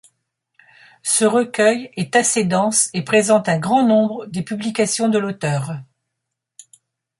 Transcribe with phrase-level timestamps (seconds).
[1.03, 5.75] Ce recueil est assez dense et présente un grand nombre des publications de l'auteur.